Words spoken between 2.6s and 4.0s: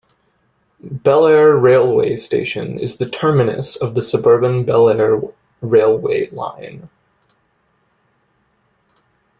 is the terminus of